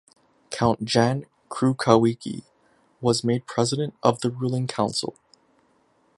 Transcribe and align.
Count 0.49 0.83
Jan 0.83 1.27
Krukowiecki 1.51 2.41
was 3.01 3.23
made 3.23 3.45
President 3.45 3.93
of 4.01 4.21
the 4.21 4.31
Ruling 4.31 4.65
Council. 4.65 5.15